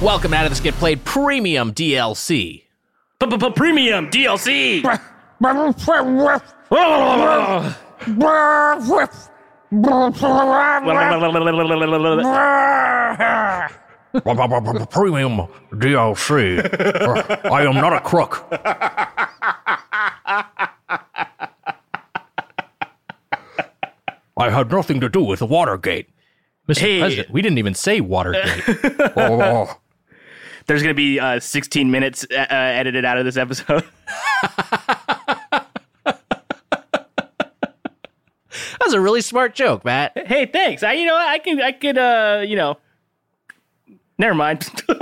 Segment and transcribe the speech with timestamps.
[0.00, 2.62] Welcome out of this Get Played Premium DLC.
[3.54, 4.82] Premium DLC.
[14.90, 16.60] Premium DLC.
[17.50, 18.46] I am not a crook.
[24.36, 26.10] I had nothing to do with the Watergate.
[26.68, 26.78] Mr.
[26.78, 26.98] Hey.
[27.00, 28.62] President, we didn't even say Watergate.
[29.16, 29.74] Oh.
[30.66, 33.84] There's gonna be uh, 16 minutes uh, uh, edited out of this episode.
[38.82, 40.26] That's a really smart joke, Matt.
[40.26, 40.82] hey, thanks.
[40.82, 41.16] I, you know.
[41.16, 42.78] I can, I could, uh, you know,
[44.18, 44.68] never mind.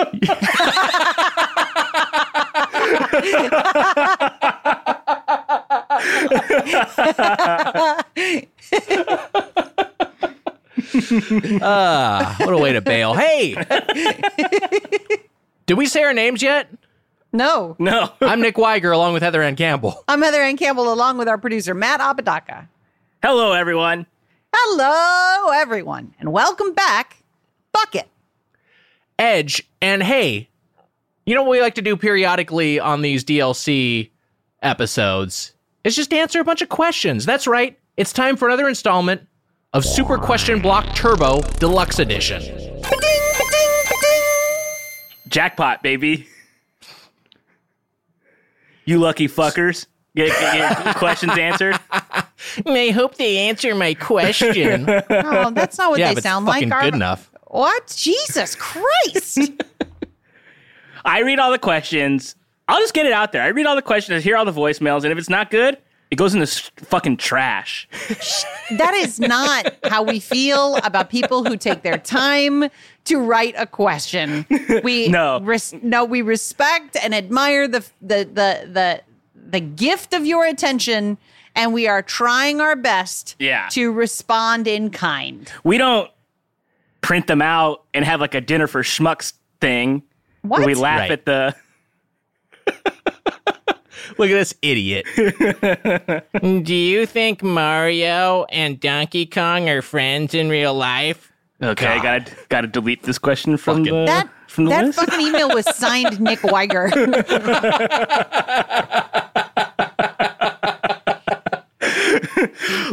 [11.63, 13.15] Ah, what a way to bail.
[13.15, 13.55] Hey!
[15.67, 16.69] Did we say our names yet?
[17.33, 17.77] No.
[17.79, 18.13] no.
[18.21, 20.03] I'm Nick Weiger along with Heather Ann Campbell.
[20.09, 22.69] I'm Heather Ann Campbell along with our producer, Matt Apodaca.
[23.23, 24.07] Hello, everyone.
[24.55, 27.19] Hello, everyone, and welcome back.
[27.71, 28.09] Bucket.
[29.19, 30.49] Edge, and hey,
[31.27, 34.09] you know what we like to do periodically on these DLC
[34.63, 35.53] episodes?
[35.85, 37.27] It's just answer a bunch of questions.
[37.27, 37.79] That's right.
[37.99, 39.29] It's time for another installment
[39.75, 42.43] of Super Question Block Turbo Deluxe Edition.
[45.29, 46.27] Jackpot, baby.
[48.87, 49.85] You lucky fuckers.
[50.17, 51.79] Get, get your questions answered.
[52.67, 54.87] I hope they answer my question.
[55.11, 56.69] Oh, that's not what yeah, they but it's sound like.
[56.69, 57.31] fucking good enough.
[57.47, 57.93] What?
[57.97, 59.39] Jesus Christ.
[61.05, 62.37] I read all the questions.
[62.69, 63.43] I'll just get it out there.
[63.43, 65.79] I read all the questions, I hear all the voicemails, and if it's not good,
[66.11, 66.47] it goes in the
[66.77, 67.89] fucking trash.
[68.79, 72.69] that is not how we feel about people who take their time
[73.05, 74.45] to write a question.
[74.85, 75.41] We No.
[75.41, 79.01] res- no, we respect and admire the the the the
[79.51, 81.19] the gift of your attention,
[81.55, 83.69] and we are trying our best Yeah.
[83.71, 85.51] to respond in kind.
[85.65, 86.11] We don't
[87.01, 90.03] print them out and have like a dinner for schmucks thing
[90.43, 91.11] where we laugh Right.
[91.13, 91.55] at the.
[94.19, 95.07] Look at this idiot.
[96.65, 101.31] Do you think Mario and Donkey Kong are friends in real life?
[101.63, 104.99] Okay, I gotta gotta delete this question from Fucking- the That from the that list.
[104.99, 106.91] fucking email was signed Nick Weiger.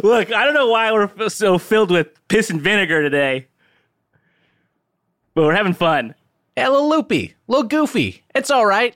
[0.04, 3.48] Look, I don't know why we're so filled with piss and vinegar today,
[5.34, 6.16] but we're having fun.
[6.56, 8.24] A little loopy, a little goofy.
[8.34, 8.96] It's all right.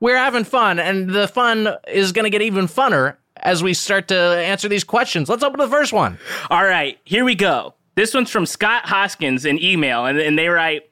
[0.00, 4.08] We're having fun, and the fun is going to get even funner as we start
[4.08, 5.28] to answer these questions.
[5.28, 6.18] Let's open the first one.
[6.50, 7.74] All right, here we go.
[7.94, 10.88] This one's from Scott Hoskins in email, and, and they write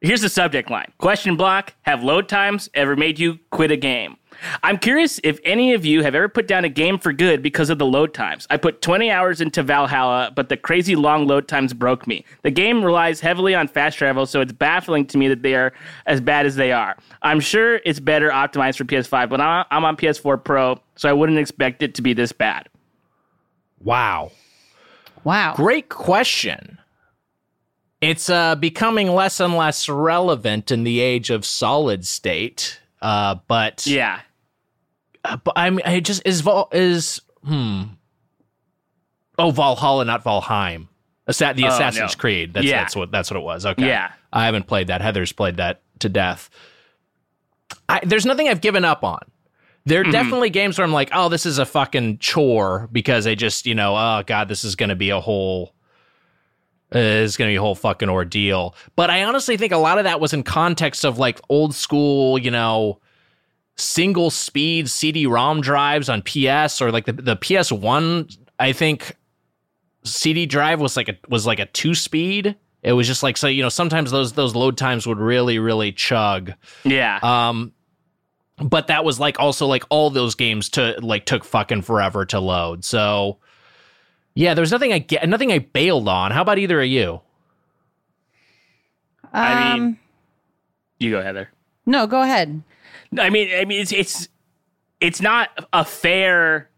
[0.00, 4.18] Here's the subject line Question block Have load times ever made you quit a game?
[4.62, 7.70] I'm curious if any of you have ever put down a game for good because
[7.70, 8.46] of the load times.
[8.50, 12.24] I put 20 hours into Valhalla, but the crazy long load times broke me.
[12.42, 15.72] The game relies heavily on fast travel, so it's baffling to me that they are
[16.06, 16.96] as bad as they are.
[17.22, 21.12] I'm sure it's better optimized for PS5, but I- I'm on PS4 Pro, so I
[21.12, 22.68] wouldn't expect it to be this bad.
[23.80, 24.32] Wow.
[25.24, 25.54] wow.
[25.56, 26.78] Great question.
[28.00, 32.80] It's uh, becoming less and less relevant in the age of solid state.
[33.02, 34.20] Uh, but Yeah.
[35.24, 37.82] Uh, but I mean, I just is Val is hmm.
[39.38, 40.88] Oh, Valhalla, not Valheim.
[41.26, 42.20] Assa- the Oh, Assassin's no.
[42.20, 42.54] Creed.
[42.54, 42.80] That's Yeah.
[42.82, 43.66] that's what that's what it was.
[43.66, 43.86] Okay.
[43.86, 44.12] Yeah.
[44.32, 45.00] I haven't played that.
[45.00, 46.50] Heather's played that to death.
[47.88, 49.20] I, there's nothing I've given up on.
[49.86, 50.08] There Mm-hmm.
[50.08, 53.66] are definitely games where I'm like, oh, this is a fucking chore because I just,
[53.66, 55.74] you know, oh god, this is going to be a whole,
[56.94, 58.74] it's going to be a whole fucking ordeal.
[58.96, 62.38] But I honestly think a lot of that was in context of like old school,
[62.38, 63.00] you know,
[63.76, 68.36] single speed CD-ROM drives on PS or like the the PS1.
[68.58, 69.16] I think
[70.04, 72.56] CD drive was like a was like a two speed.
[72.82, 75.92] It was just like so you know sometimes those those load times would really really
[75.92, 76.52] chug.
[76.84, 77.18] Yeah.
[77.22, 77.72] Um,
[78.58, 82.38] but that was like also like all those games to like took fucking forever to
[82.38, 82.84] load.
[82.84, 83.38] So
[84.34, 86.30] yeah, there was nothing I get nothing I bailed on.
[86.32, 87.20] How about either of you?
[89.32, 89.98] I mean- Um,
[90.98, 91.50] you go, Heather.
[91.86, 92.62] no, go ahead.
[93.18, 94.28] I mean, I mean, it's it's
[95.00, 96.70] it's not a fair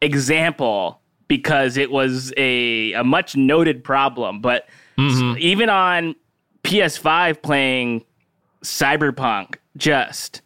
[0.00, 4.40] example because it was a a much noted problem.
[4.40, 5.38] But Mm-hmm.
[5.38, 6.14] even on
[6.64, 8.04] PS5 playing
[8.62, 10.42] Cyberpunk, just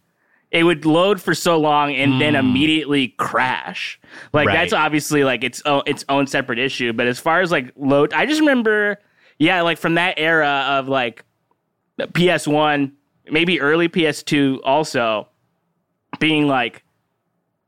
[0.57, 4.01] it would load for so long and then immediately crash.
[4.33, 4.49] Like Mm.
[4.49, 4.55] Right.
[4.55, 6.93] that's obviously like its own, its own separate issue.
[6.95, 8.99] But as far as like load, I just remember,
[9.39, 11.25] yeah, like from that era of like
[12.01, 12.93] PS1,
[13.31, 15.29] maybe early PS2 also
[16.19, 16.83] being like,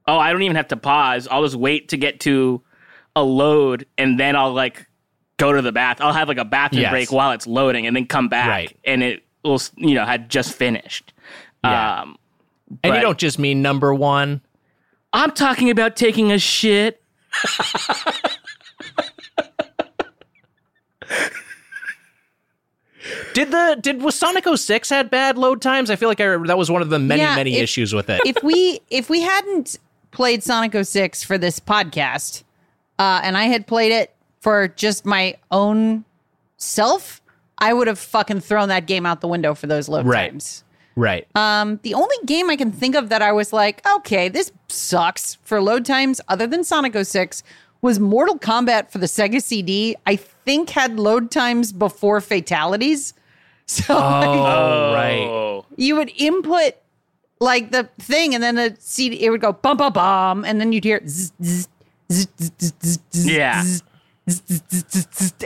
[0.06, 1.29] oh, I don't even have to pause.
[1.31, 2.62] I'll just wait to get to
[3.17, 4.87] a load and then I'll like
[5.37, 5.99] go to the bath.
[6.00, 6.90] I'll have like a bathroom Yes.
[6.90, 8.76] break while it's loading and then come back Right.
[8.85, 11.12] and it will, you know, had just finished.
[11.64, 12.02] Yeah.
[12.02, 12.17] Um,
[12.85, 14.41] And you don't just mean number one.
[15.12, 17.03] I'm talking about taking a shit.
[23.32, 25.91] Did the did was Sonic 06 had bad load times?
[25.91, 28.11] I feel like I, that was one of the many Yeah, many if- issues with
[28.11, 28.20] it.
[28.26, 29.79] if we if we hadn't
[30.11, 32.43] played Sonic 06 for this podcast,
[32.99, 36.05] uh, and I had played it for just my own
[36.56, 37.23] self,
[37.59, 40.31] I would have fucking thrown that game out the window for those load Right.
[40.31, 40.64] times.
[40.99, 41.27] Right.
[41.37, 45.37] Um, the only game I can think of that I was like, okay, this sucks
[45.45, 47.43] for load times, other than Sonic 06,
[47.81, 49.95] was Mortal Kombat for the Sega CD.
[50.06, 53.15] I think had load times before fatalities.
[53.71, 55.21] So like, oh, right.
[55.29, 55.67] Oh.
[55.77, 56.73] you would input
[57.39, 60.73] like the thing, and then the CD it would go bum bum bum, and then
[60.73, 61.69] you'd hear zzz,
[62.11, 62.29] zzz,
[62.83, 63.62] zzz, Yeah.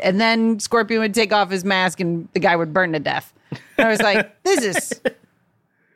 [0.02, 3.32] and then Scorpion would take off his mask, and the guy would burn to death.
[3.76, 5.00] And I was like, this is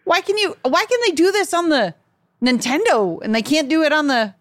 [0.06, 1.92] why can you why can they do this on the
[2.40, 4.34] Nintendo and they can't do it on the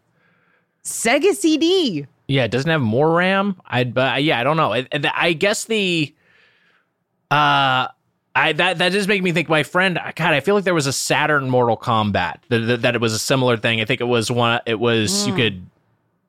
[0.83, 2.05] Sega CD?
[2.27, 3.59] Yeah, it doesn't have more RAM.
[3.65, 4.73] I'd but yeah, I don't know.
[4.73, 6.13] I, I guess the
[7.31, 7.87] uh
[8.35, 10.85] I that that does make me think my friend God, I feel like there was
[10.85, 13.81] a Saturn Mortal Kombat that, that, that it was a similar thing.
[13.81, 15.65] I think it was one it was you could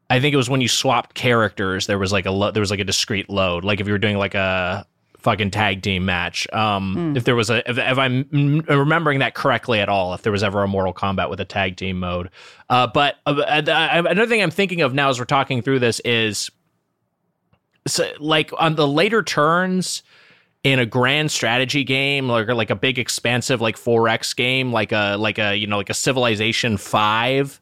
[0.08, 2.70] I think it was when you swapped characters there was like a lo- there was
[2.70, 4.86] like a discrete load like if you were doing like a
[5.26, 6.46] fucking tag team match.
[6.52, 10.22] Um if there was a if, if i'm mm, remembering that correctly at all if
[10.22, 12.30] there was ever a mortal kombat with a tag team mode.
[12.70, 15.98] Uh but uh, uh, another thing i'm thinking of now as we're talking through this
[16.04, 16.48] is
[17.88, 20.04] so, like on the later turns
[20.62, 25.16] in a grand strategy game like like a big expansive like 4x game like a
[25.18, 27.60] like a you know like a civilization 5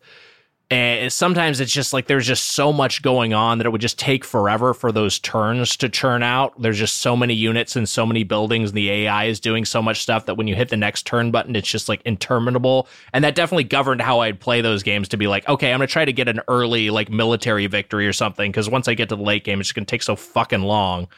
[0.71, 3.99] and sometimes it's just like there's just so much going on that it would just
[3.99, 6.61] take forever for those turns to churn out.
[6.61, 9.83] There's just so many units and so many buildings, and the AI is doing so
[9.83, 12.89] much stuff that when you hit the next turn button, it's just like interminable.
[13.13, 15.87] And that definitely governed how I'd play those games to be like, okay, I'm gonna
[15.87, 19.17] try to get an early like military victory or something, because once I get to
[19.17, 21.09] the late game, it's just gonna take so fucking long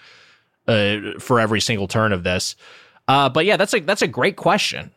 [0.66, 2.56] uh, for every single turn of this.
[3.06, 4.90] Uh, but yeah, that's a that's a great question.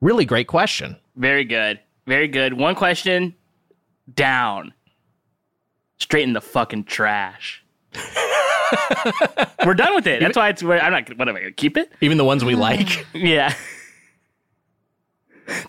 [0.00, 0.96] Really great question.
[1.14, 1.78] Very good.
[2.06, 2.54] Very good.
[2.54, 3.36] One question
[4.12, 4.74] down.
[5.98, 7.62] Straight in the fucking trash.
[9.64, 10.20] We're done with it.
[10.20, 10.62] That's why it's.
[10.62, 11.16] I'm not.
[11.18, 11.92] What am I gonna keep it?
[12.00, 13.06] Even the ones we like.
[13.14, 13.54] Yeah.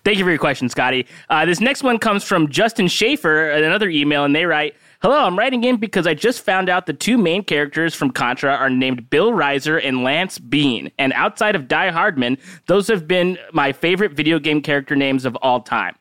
[0.06, 1.08] Thank you for your question, Scotty.
[1.30, 5.38] Uh, this next one comes from Justin Schaefer, another email, and they write Hello, I'm
[5.38, 9.10] writing in because I just found out the two main characters from Contra are named
[9.10, 10.92] Bill Rizer and Lance Bean.
[10.98, 12.38] And outside of Die Hardman,
[12.68, 15.96] those have been my favorite video game character names of all time.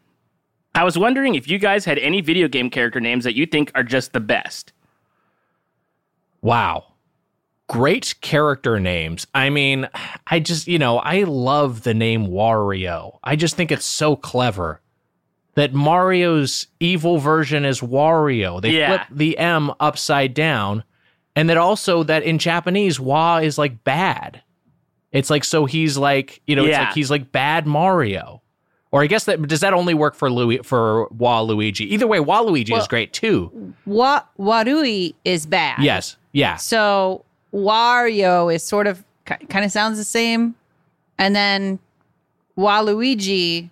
[0.75, 3.71] I was wondering if you guys had any video game character names that you think
[3.75, 4.73] are just the best.
[6.41, 6.87] Wow.
[7.69, 9.27] Great character names.
[9.35, 9.89] I mean,
[10.27, 13.19] I just, you know, I love the name Wario.
[13.23, 14.81] I just think it's so clever
[15.55, 18.61] that Mario's evil version is Wario.
[18.61, 18.89] They Yeah.
[19.05, 20.85] flip the M upside down.
[21.37, 24.43] And that also that in Japanese, Wa is like bad.
[25.13, 26.85] It's like so he's like, you know, it's Yeah.
[26.87, 28.42] like he's like bad Mario.
[28.93, 31.81] Or I guess that does that only work for Louis for Waluigi?
[31.87, 33.75] Either way, Waluigi is great too.
[33.87, 35.83] Wa- Warui is bad.
[35.83, 36.17] Yes.
[36.33, 36.57] Yeah.
[36.57, 40.55] So Wario is sort of kind of sounds the same,
[41.19, 41.79] and then
[42.59, 43.71] Waluigi,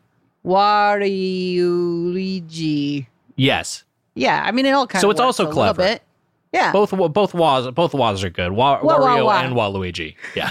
[1.41, 3.07] Waluigi.
[3.37, 3.85] Yes.
[4.15, 5.03] Yeah, I mean it all kind of.
[5.03, 5.83] So it's also a clever.
[5.83, 6.03] bit.
[6.53, 6.73] Yeah.
[6.73, 8.53] Both both was both was are good.
[8.53, 9.41] Wa- Wah, wah, Wario wah.
[9.43, 10.15] and Waluigi.
[10.35, 10.51] Yeah.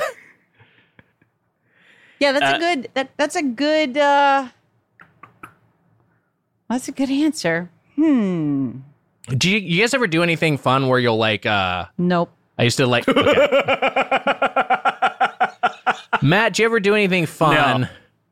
[2.19, 2.89] Yeah, that's Uh, a good.
[2.95, 3.97] That that's a good.
[3.97, 4.47] uh
[6.69, 7.69] That's a good answer.
[7.95, 8.71] Hmm.
[9.29, 12.31] do you, you guys ever do anything fun where you'll like uh Nope.
[12.57, 13.47] I used to like okay.
[16.21, 17.81] Matt, do you ever do anything fun?
[17.81, 17.87] No.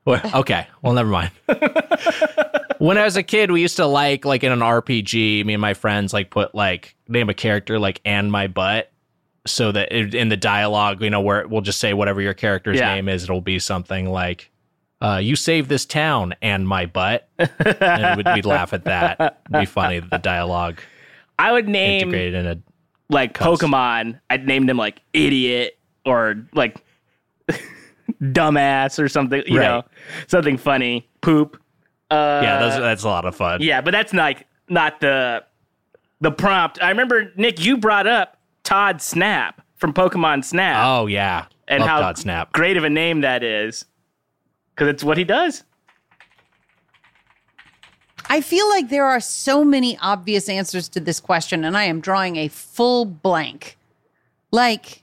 [0.06, 0.68] Well, okay.
[0.82, 1.32] Well, never mind.
[2.78, 5.62] when I was a kid, we used to like like in an RPG, me and
[5.62, 8.90] my friends like put like name a character like and my butt
[9.46, 12.78] so that it, in the dialogue, you know, where we'll just say whatever your character's
[12.80, 12.96] Yeah.
[12.96, 14.50] name is, it'll be something like
[15.02, 17.28] uh, you saved this town and my butt.
[17.38, 19.42] and we'd, we'd laugh at that.
[19.50, 20.80] It'd be funny, the dialogue.
[21.40, 22.58] I would name integrated in a.
[23.10, 23.60] like Cuss.
[23.60, 24.20] Pokemon.
[24.30, 26.84] I'd name them like idiot or like
[28.22, 29.44] dumbass or something.
[29.46, 29.66] You Right.
[29.66, 29.84] know,
[30.28, 31.08] something funny.
[31.22, 31.62] Poop.
[32.10, 33.62] Uh, Yeah, those, that's a lot of fun.
[33.62, 34.36] yeah, but that's not
[34.70, 35.44] not the
[36.22, 36.82] the prompt.
[36.82, 41.90] I remember Nick, you brought up Todd Snap from Pokemon Snap Oh yeah, and Love
[41.90, 42.52] how Todd Snap.
[42.54, 43.86] great of a name that is
[44.78, 45.64] because it's what he does.
[48.30, 52.00] I feel like there are so many obvious answers to this question, and I am
[52.00, 53.78] drawing a full blank.
[54.52, 55.02] Like,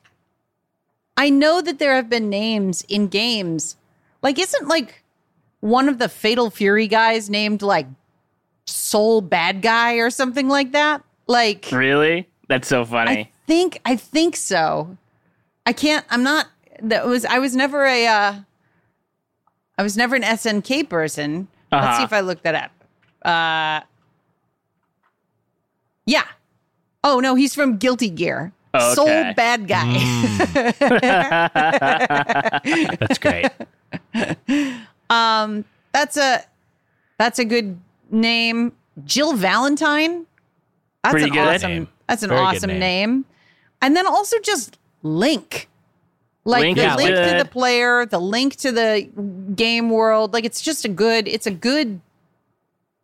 [1.17, 3.77] I know that there have been names in games.
[4.23, 5.03] Like, isn't like
[5.61, 7.87] one of the Fatal Fury guys named like
[8.67, 11.03] Sol Badguy or something like that?
[11.27, 13.11] Like, Really, that's so funny.
[13.11, 14.97] I think I think so.
[15.67, 16.05] I can't.
[16.11, 16.47] I'm not.
[16.83, 17.25] That was.
[17.25, 18.07] I was never a.
[18.07, 18.35] Uh,
[19.79, 21.49] I was never an SNK person.
[21.73, 21.97] Let's Uh-huh.
[21.99, 22.71] see if I look that up.
[23.25, 23.81] Uh,
[26.07, 26.25] yeah.
[27.03, 28.53] Oh no, he's from Guilty Gear.
[28.75, 28.95] Okay.
[28.95, 29.95] Soul bad guy.
[33.01, 33.47] That's great.
[35.11, 36.43] Um, that's a
[37.19, 37.79] that's a good
[38.11, 38.73] name.
[39.05, 40.27] Jill Valentine.
[41.03, 41.55] That's Pretty an good.
[41.57, 41.71] awesome.
[41.71, 41.89] Name.
[42.09, 42.81] That's an Very awesome name.
[42.81, 43.25] name.
[43.83, 45.69] And then also just Link.
[46.47, 49.09] Like Link the is link to the player, the link to the
[49.55, 50.33] game world.
[50.35, 51.27] Like it's just a good.
[51.27, 52.01] It's a good.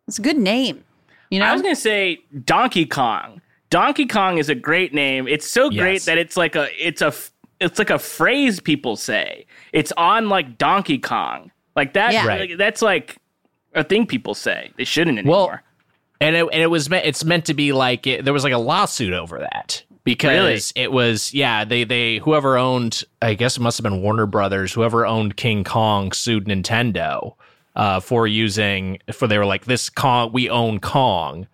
[0.07, 0.83] It's a good name.
[1.31, 1.45] You know.
[1.45, 3.41] I was gonna say Donkey Kong.
[3.69, 5.27] Donkey Kong is a great name.
[5.27, 6.05] It's so great Yes.
[6.05, 7.13] that it's like a it's a
[7.59, 9.45] it's like a phrase people say.
[9.73, 11.51] It's on like Donkey Kong.
[11.75, 12.13] Like that.
[12.13, 12.25] Yeah.
[12.25, 13.17] like, that's like
[13.73, 14.71] a thing people say.
[14.77, 15.63] They shouldn't Well, anymore.
[16.19, 18.53] and it, and it was meant it's meant to be like it, there was like
[18.53, 23.61] a lawsuit over that because it was yeah they they whoever owned I guess it
[23.61, 27.35] must have been Warner Brothers whoever owned King Kong sued Nintendo
[27.75, 31.47] uh, for using for they were like this Kong we own Kong.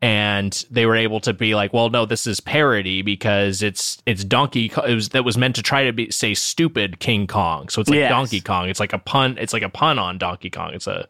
[0.00, 4.22] And they were able to be like well no this is parody because it's it's
[4.22, 7.68] Donkey Ko- it was that was meant to try to be say stupid King Kong.
[7.68, 8.10] So it's like Yes.
[8.10, 8.68] Donkey Kong.
[8.68, 10.70] It's like a pun it's like a pun on Donkey Kong.
[10.72, 11.08] It's a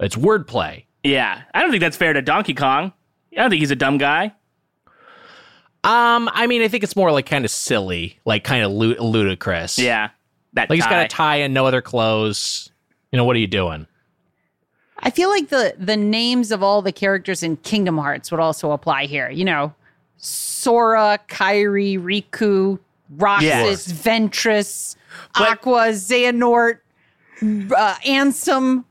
[0.00, 0.84] it's wordplay.
[1.02, 2.92] Yeah, I don't think that's fair to Donkey Kong.
[3.32, 4.34] I don't think he's a dumb guy.
[5.86, 8.96] Um, I mean, I think it's more like kind of silly, like kind of lu-
[8.96, 9.78] ludicrous.
[9.78, 10.10] Yeah,
[10.54, 12.70] that like he's got a tie and no other clothes.
[13.12, 13.86] You know, what are you doing?
[14.98, 18.72] I feel like the the names of all the characters in Kingdom Hearts would also
[18.72, 19.30] apply here.
[19.30, 19.74] You know,
[20.16, 22.78] Sora, Kairi, Riku,
[23.16, 23.86] Roxas, Yes.
[23.86, 24.96] Ventus,
[25.38, 26.78] But- Aqua, Xehanort,
[27.42, 28.84] uh, Ansem,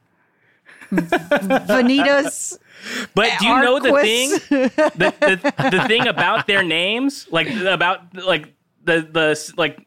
[0.92, 2.58] V- Vanitas.
[3.13, 4.30] But do you know the thing?
[4.32, 9.86] The, the the thing about their names, like about like the the like.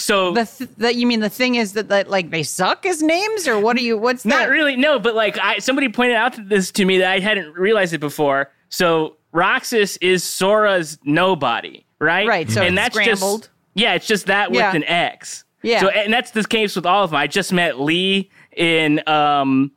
[0.00, 3.02] So The th- that you mean the thing is that, that like they suck as
[3.02, 3.96] names or what are you?
[3.98, 4.48] What's Not that?
[4.50, 4.98] really, no.
[4.98, 8.50] But like, I somebody pointed out this to me that I hadn't realized it before.
[8.70, 12.26] So Roxas is Sora's nobody, right?
[12.26, 13.40] Right, so and it's that's scrambled.
[13.42, 14.74] just yeah, it's just that with Yeah.
[14.74, 15.44] an X.
[15.62, 15.80] Yeah.
[15.82, 17.18] So and that's the case with all of them.
[17.18, 19.72] I just met Lea in um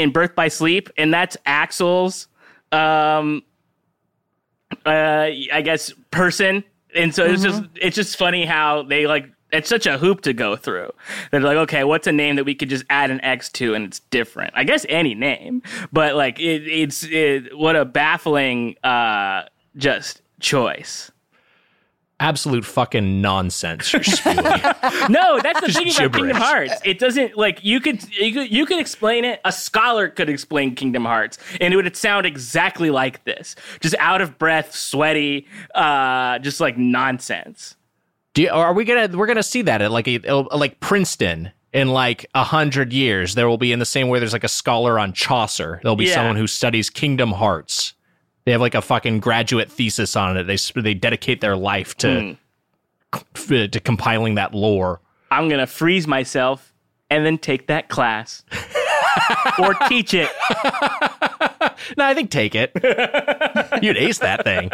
[0.00, 2.28] in Birth by Sleep, and that's Axel's
[2.72, 3.42] um
[4.84, 6.64] uh I guess person.
[6.94, 7.76] And so it's just Mm-hmm.
[7.80, 10.90] it's just funny how they like it's such a hoop to go through.
[11.30, 13.84] They're like, okay, what's a name that we could just add an X to and
[13.84, 14.52] it's different?
[14.56, 15.62] I guess any name,
[15.92, 19.44] but like it, it's it, what a baffling uh
[19.76, 21.10] just choice.
[22.18, 23.92] Absolute fucking nonsense.
[23.92, 24.36] You're spewing.
[24.36, 26.36] No, that's the thing about Kingdom.
[26.38, 26.72] Hearts.
[26.82, 29.38] It doesn't like you could you could you could explain it.
[29.44, 34.22] A scholar could explain Kingdom Hearts, and it would sound exactly like this, just out
[34.22, 37.76] of breath, sweaty, uh, just like nonsense.
[38.32, 40.18] Do you, are we gonna we're gonna see that at like a
[40.56, 43.34] like Princeton in like a hundred years?
[43.34, 45.80] There will be in the same way there's like a scholar on Chaucer.
[45.82, 46.14] There'll be Yeah.
[46.14, 47.92] someone who studies Kingdom Hearts.
[48.46, 50.44] They have like a fucking graduate thesis on it.
[50.44, 52.36] They they dedicate their life to
[53.12, 55.00] f- to compiling that lore.
[55.32, 56.72] I'm gonna freeze myself
[57.10, 58.44] and then take that class
[59.58, 60.30] or teach it.
[61.96, 62.70] No, I think take it.
[63.82, 64.70] You'd ace that thing.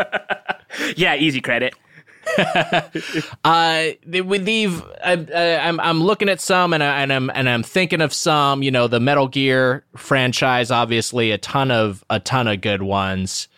[0.97, 1.75] Yeah, easy credit.
[3.45, 4.67] Uh, with the
[5.03, 8.13] I'm, uh, I'm I'm looking at some and I, and I'm and I'm thinking of
[8.15, 8.63] some.
[8.63, 13.49] You know, the Metal Gear franchise, obviously a ton of a ton of good ones.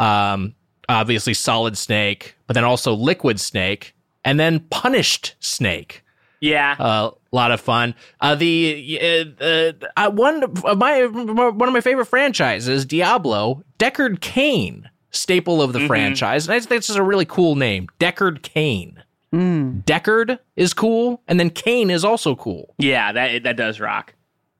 [0.00, 0.54] Um,
[0.88, 6.02] obviously Solid Snake, but then also Liquid Snake, and then Punished Snake.
[6.40, 7.94] Yeah, A lot of fun.
[8.20, 8.98] Uh, the
[9.38, 15.60] uh, uh, uh, one of my one of my favorite franchises, Diablo, Deckard Cain, staple
[15.60, 19.02] of the franchise, and I think this is a really cool name, Deckard Cain.
[19.32, 22.74] Deckard is cool, and then Cain is also cool.
[22.78, 24.14] yeah, that that does rock.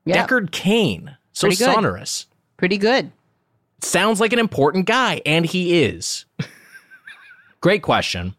[0.05, 2.27] Yeah, Deckard Cain, so Pretty sonorous.
[2.57, 3.11] pretty good.
[3.81, 6.25] Sounds like an important guy, and he is.
[7.61, 8.35] Great question.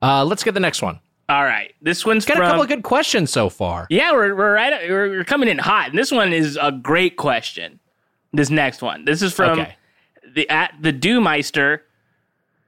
[0.00, 0.98] Uh, let's get the next one.
[1.28, 2.44] All right, this one's Got from.
[2.46, 3.86] a couple of good questions so far.
[3.88, 4.88] yeah, we're we're right.
[4.90, 7.78] We're, we're coming in hot, and this one is a great question.
[8.32, 9.04] This next one.
[9.04, 9.76] This is from Okay.
[10.34, 11.80] the at the Dewmeister,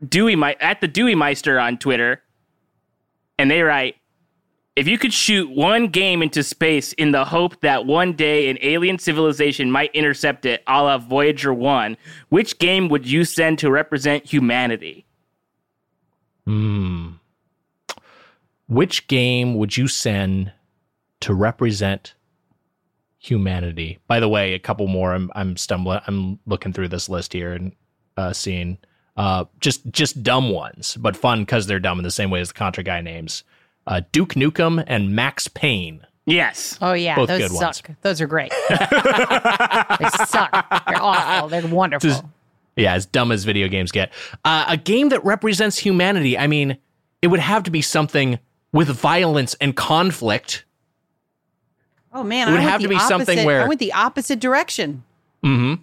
[0.08, 2.22] Dewey at the Dewey Meister on Twitter,
[3.38, 3.96] and they write.
[4.76, 8.58] If you could shoot one game into space in the hope that one day an
[8.60, 11.96] alien civilization might intercept it, a la Voyager 1,
[12.30, 15.06] which game would you send to represent humanity?
[16.44, 17.10] Hmm.
[18.66, 20.52] Which game would you send
[21.20, 22.14] to represent
[23.18, 24.00] humanity?
[24.08, 25.14] By the way, a couple more.
[25.14, 26.00] I'm I'm stumbling.
[26.06, 27.72] I'm looking through this list here and
[28.16, 28.78] uh, seeing
[29.16, 32.48] uh, just just dumb ones, but fun because they're dumb in the same way as
[32.48, 33.44] the Contra guy names.
[33.86, 36.06] Uh, Duke Nukem and Max Payne.
[36.26, 36.78] Yes.
[36.80, 37.76] Oh yeah, Both those good ones.
[37.76, 37.90] suck.
[38.00, 38.50] Those are great.
[38.70, 38.76] they
[40.26, 40.50] suck.
[40.86, 41.48] They're awful.
[41.48, 42.30] They're wonderful.
[42.76, 44.10] Yeah, as dumb as video games get.
[44.44, 46.36] Uh, a game that represents humanity.
[46.38, 46.78] I mean,
[47.22, 48.38] it would have to be something
[48.72, 50.64] with violence and conflict.
[52.12, 54.40] Oh man, It would I have to the be something where- I went the opposite
[54.40, 55.04] direction.
[55.44, 55.82] Mm-hmm.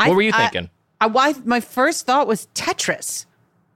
[0.00, 0.70] I- What were you thinking?
[1.00, 3.26] I, why my first thought was Tetris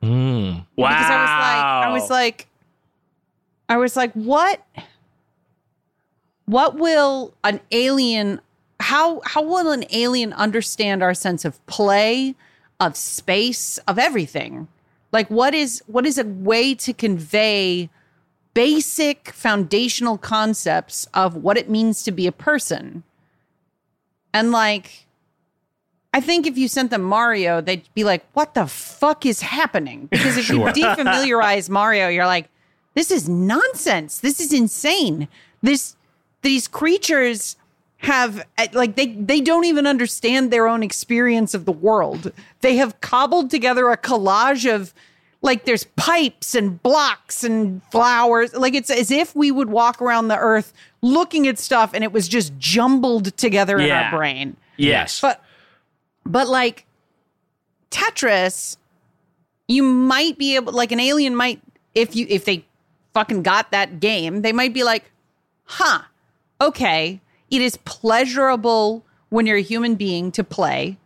[0.02, 0.66] Mm.
[0.76, 0.88] Wow.
[0.88, 2.46] because I was like, I was like,
[3.68, 4.64] I was like, what?
[6.46, 8.40] What will an alien?
[8.80, 12.34] How how will an alien understand our sense of play,
[12.80, 14.68] of space, of everything?
[15.12, 17.88] Like, what is what is a way to convey
[18.52, 23.04] basic foundational concepts of what it means to be a person?
[24.34, 25.06] And like,
[26.12, 30.08] I think if you sent them Mario, they'd be like, what the fuck is happening?
[30.10, 30.56] Because if Sure.
[30.68, 32.48] you defamiliarize Mario, you're like,
[32.94, 34.20] this is nonsense.
[34.20, 35.28] This is insane.
[35.62, 35.96] This
[36.42, 37.56] these creatures
[37.98, 42.32] have uh, like they they don't even understand their own experience of the world.
[42.60, 44.94] They have cobbled together a collage of
[45.42, 48.54] like there's pipes and blocks and flowers.
[48.54, 52.12] Like it's as if we would walk around the earth looking at stuff and it
[52.12, 54.56] was just jumbled together in our brain.
[54.76, 55.20] yes.
[55.20, 55.42] But
[56.24, 56.86] but like
[57.90, 58.76] Tetris,
[59.68, 61.60] you might be able like an alien might
[61.94, 62.64] if you if they
[63.14, 65.10] fucking got that game, they might be like,
[65.64, 66.02] huh,
[66.60, 70.98] okay, it is pleasurable when you're a human being to play.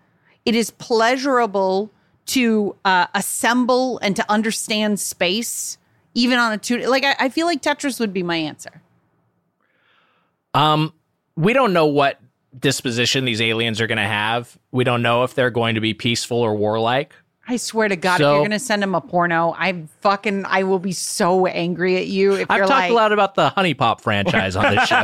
[0.45, 1.91] It is pleasurable
[2.27, 5.79] to uh, assemble and to understand space,
[6.15, 6.79] even on a two.
[6.79, 8.83] Like I, I feel like Tetris would be my answer.
[10.55, 10.93] Um,
[11.37, 12.19] we don't know what
[12.59, 14.59] disposition these aliens are going to have.
[14.73, 17.15] We don't know if they're going to be peaceful or warlike.
[17.51, 20.79] I swear to God, if you're gonna send him a porno, I fucking I will
[20.79, 24.55] be so angry at you if I've talked like, a lot about the HuniePop franchise
[24.55, 24.97] on this show.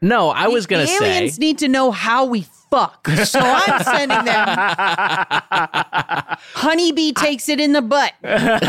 [0.00, 3.06] no, I was going to say aliens need to know how we fuck.
[3.08, 4.48] So I'm sending them.
[6.54, 8.14] Honeybee takes it in the butt.
[8.22, 8.62] that's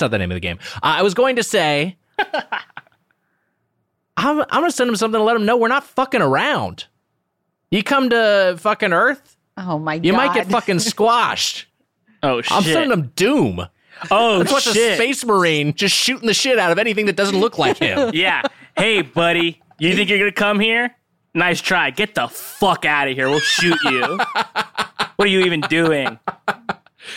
[0.00, 0.58] not the name of the game.
[0.76, 1.98] Uh, I was going to say
[4.16, 6.86] I'm, I'm going to send him something to let him know we're not fucking around.
[7.72, 10.04] You come to fucking Earth, Oh my god!
[10.06, 11.66] you might get fucking squashed.
[12.22, 12.52] oh shit.
[12.52, 13.66] I'm sending them Doom.
[14.10, 14.92] oh Let's watch shit.
[14.92, 18.10] a space marine just shooting the shit out of anything that doesn't look like him.
[18.14, 18.42] Yeah.
[18.76, 20.94] Hey, buddy, you think you're gonna come here?
[21.34, 21.88] Nice try.
[21.90, 23.30] Get the fuck out of here.
[23.30, 24.02] We'll shoot you.
[25.16, 26.18] what are you even doing?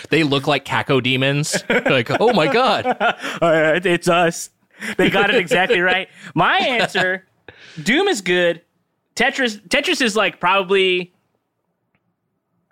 [0.10, 1.62] they look like cacodemons.
[1.90, 2.86] like, oh my god.
[2.88, 4.52] Uh, it's us.
[4.98, 6.08] They got it exactly right.
[6.34, 7.26] My answer:
[7.84, 8.62] Doom is good.
[9.16, 9.60] Tetris.
[9.68, 11.14] Tetris is like probably.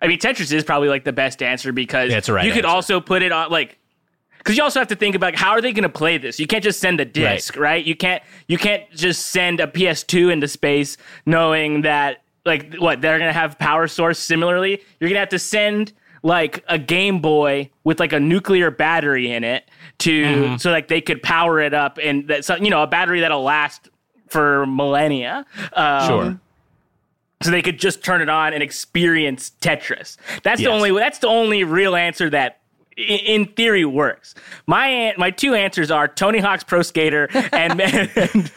[0.00, 2.74] I mean, Tetris is probably like the best answer because Yeah, right you could answer.
[2.74, 3.78] also put it on like.
[4.38, 6.38] Because you also have to think about how are they going to play this?
[6.38, 7.82] You can't just send a disc, right.
[7.82, 13.18] You can't you can't just send a PS2 into space knowing that like what they're
[13.18, 14.82] going to have power source similarly.
[15.00, 19.30] You're going to have to send like a Game Boy with like a nuclear battery
[19.30, 20.56] in it to mm-hmm.
[20.56, 23.42] so like they could power it up and that so, you know a battery that'll
[23.42, 23.88] last
[24.28, 25.44] for millennia.
[25.72, 26.40] Um, Sure.
[27.42, 30.16] so they could just turn it on and experience Tetris.
[30.42, 32.60] That's the only that's the only real answer that
[32.96, 34.34] in theory works.
[34.66, 38.50] My my two answers are Tony Hawk's Pro Skater and and,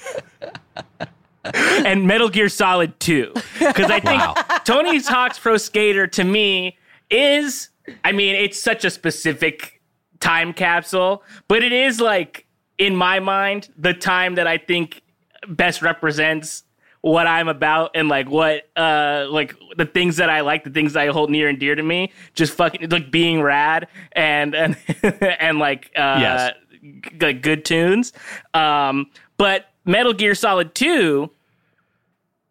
[1.43, 4.33] and Metal Gear Solid 2 cuz I think Wow.
[4.65, 6.77] Tony Hawk's Pro Skater to me
[7.09, 7.69] is
[8.03, 9.81] I mean it's such a specific
[10.19, 12.45] time capsule, but it is like
[12.77, 15.01] in my mind the time that I think
[15.47, 16.63] best represents
[17.01, 20.95] what I'm about and like what uh like the things that I like, the things
[20.95, 25.59] I hold near and dear to me, just fucking like being rad and and and
[25.59, 26.53] like uh Yes.
[26.81, 28.13] g- like good tunes.
[28.53, 31.29] Um but Metal Gear Solid 2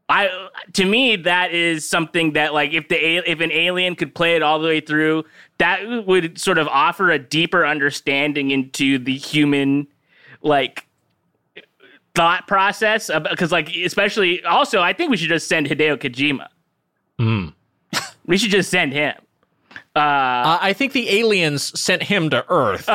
[0.09, 2.97] I to me that is something that like if the
[3.29, 5.25] if an alien could play it all the way through,
[5.59, 9.89] that would sort of offer a deeper understanding into the human
[10.43, 10.87] like
[12.17, 16.49] thought process because like especially also I think we should just send Hideo Kojima.
[18.27, 19.15] we should just send him.
[19.95, 22.89] Uh, I think the aliens sent him to Earth.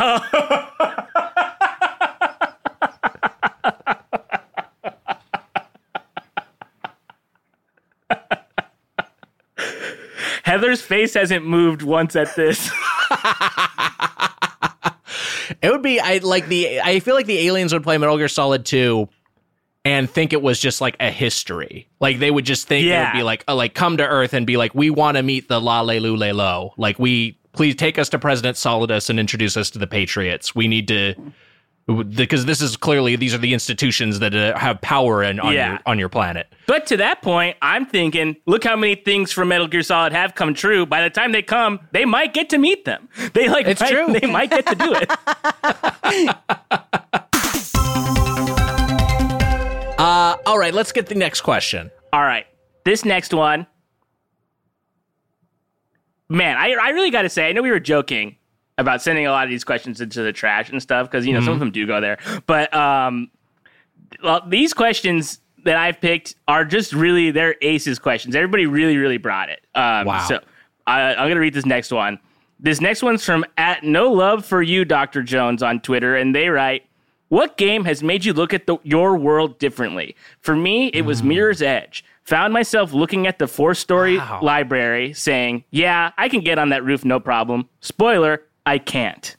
[10.44, 12.70] Heather's face hasn't moved once at this.
[15.62, 18.28] It would be I like the I feel like the aliens would play Metal Gear
[18.28, 19.08] Solid 2
[19.84, 21.88] and think it was just like a history.
[22.00, 24.46] Like they would just think it would be like uh, like come to Earth and
[24.46, 26.74] be like we want to meet the La Le Lu Le Lo.
[26.78, 30.56] Like we please take us to President Solidus and introduce us to the Patriots.
[30.56, 31.16] We need to
[31.88, 35.72] because this is clearly these are the institutions that uh, have power and on Yeah.
[35.72, 36.48] your on your planet.
[36.68, 40.36] But to that point, I'm thinking, look how many things from Metal Gear Solid have
[40.36, 40.86] come true.
[40.86, 43.10] By the time they come, they might get to meet them.
[43.34, 44.14] They like It's might- true.
[44.20, 45.12] They might get to do it.
[49.98, 51.92] Uh, all right, let's get the next question.
[52.12, 52.48] All right,
[52.86, 53.68] this next one,
[56.28, 58.38] man, I I really got to say, I know we were joking
[58.78, 61.42] about sending a lot of these questions into the trash and stuff because you know
[61.42, 63.30] some of them do go there, but um,
[64.24, 68.36] well, these questions that I've picked are just really they're aces questions.
[68.36, 69.62] Everybody really really brought it.
[69.76, 70.26] Um, Wow.
[70.28, 70.40] So
[70.88, 72.20] I, I'm gonna read this next one.
[72.60, 75.24] This next one's from at No Love for You, Dr.
[75.24, 76.84] Jones on Twitter, and they write.
[77.30, 80.18] What game has made you look at the, your world differently?
[80.42, 82.04] For me, it was Mirror's Edge.
[82.24, 84.42] Found myself looking at the four story Wow.
[84.44, 87.70] library saying, Yeah, I can get on that roof, no problem.
[87.80, 89.36] Spoiler, I can't.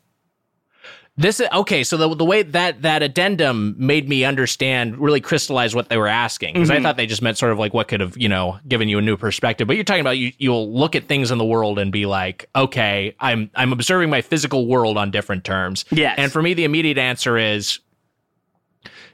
[1.19, 1.85] This is okay.
[1.85, 6.09] So the the way that that addendum made me understand, really crystallize what they were
[6.09, 6.85] asking, because I mm-hmm.
[6.85, 9.03] thought they just meant sort of like what could have you know given you a
[9.03, 9.67] new perspective.
[9.67, 12.49] But you're talking about you you'll look at things in the world and be like,
[12.57, 15.85] okay, I'm I'm observing my physical world on different terms.
[15.91, 16.15] Yes.
[16.17, 17.79] And for me, the immediate answer is,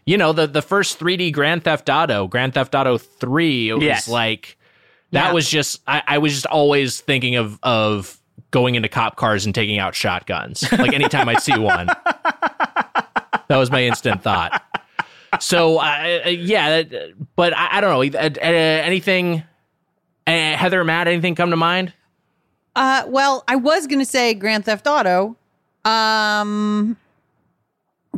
[0.07, 3.83] you know, the the first 3D Grand Theft Auto, Grand Theft Auto Three, it was
[3.83, 4.09] Yes.
[4.09, 4.57] like
[5.11, 5.33] that Yeah.
[5.33, 8.15] was just I, I was just always thinking of of
[8.51, 10.71] going into cop cars and taking out shotguns.
[10.73, 11.87] Like anytime I see one.
[13.49, 14.63] That was my instant thought.
[15.41, 16.83] So, uh, uh, yeah,
[17.37, 18.19] but I, I don't know.
[18.19, 19.43] Uh, uh, anything,
[20.27, 21.93] uh, Heather, Matt, anything come to mind?
[22.75, 25.37] Uh, well, I was going to say Grand Theft Auto,
[25.85, 26.97] um,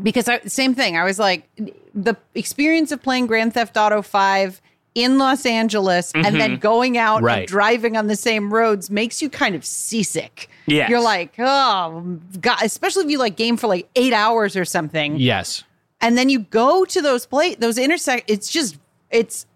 [0.03, 0.97] because I, same thing.
[0.97, 1.49] I was like,
[1.95, 4.61] the experience of playing Grand Theft Auto Five
[4.95, 7.39] in Los Angeles and then going out Right.
[7.41, 10.49] and driving on the same roads makes you kind of seasick.
[10.67, 10.89] Yeah.
[10.89, 15.17] You're like, oh, God, especially if you like game for like eight hours or something
[15.17, 15.63] Yes.
[16.01, 18.79] and then you go to those plate those intersect it's just
[19.11, 19.47] it's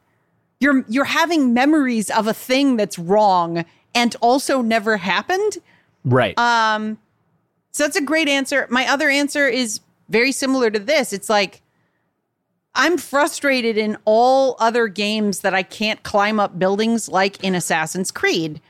[0.60, 5.58] you're you're having memories of a thing that's wrong and also never happened
[6.04, 6.38] Right.
[6.38, 6.98] Um,
[7.72, 11.60] so that's a great answer my other answer is very similar to this it's like
[12.74, 18.10] i'm frustrated in all other games that i can't climb up buildings like in assassin's
[18.10, 18.60] creed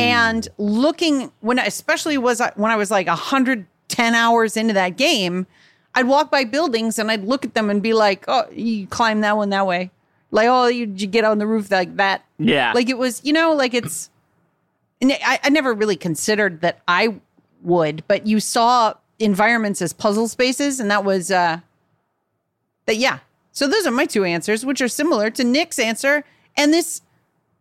[0.00, 4.96] and looking when I, especially was I- when i was like 110 hours into that
[4.96, 5.46] game
[5.98, 9.22] I'd walk by buildings and I'd look at them and be like, "Oh, you climb
[9.22, 9.90] that one that way."
[10.30, 12.74] Like, "Oh, you, you get on the roof like that." Yeah.
[12.74, 14.10] Like it was, you know, like it's.
[15.00, 17.14] And I, I never really considered that I
[17.62, 21.60] would, but you saw environments as puzzle spaces, and that was uh
[22.84, 22.96] that.
[22.96, 23.20] Yeah.
[23.56, 26.24] So those are my two answers, which are similar to Nick's answer
[26.58, 27.00] and this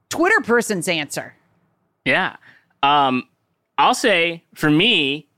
[0.09, 1.35] Twitter person's answer.
[2.03, 2.35] Yeah.
[2.83, 3.29] Um,
[3.77, 5.29] I'll say for me,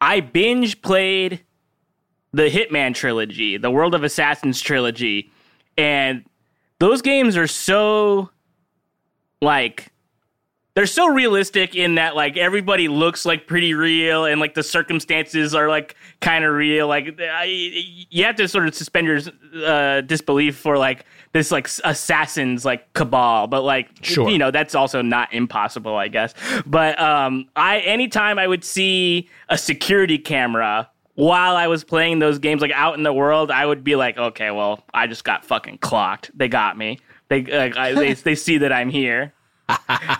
[0.00, 1.44] I binge played
[2.32, 5.30] the Hitman trilogy, the World of Assassins trilogy,
[5.78, 6.24] and
[6.80, 8.28] those games are so
[9.40, 9.91] like
[10.74, 15.54] they're so realistic in that like everybody looks like pretty real and like the circumstances
[15.54, 16.88] are like kind of real.
[16.88, 19.20] Like I, you have to sort of suspend your
[19.66, 23.48] uh, disbelief for like this like assassins like cabal.
[23.48, 24.30] But like Sure.
[24.30, 26.32] you know that's also not impossible i guess.
[26.64, 32.38] But um i anytime i would see a security camera while i was playing those
[32.38, 35.44] games like out in the world i would be like okay well i just got
[35.44, 36.30] fucking clocked.
[36.34, 36.98] They got me.
[37.28, 39.34] They like, I, they, they see that i'm here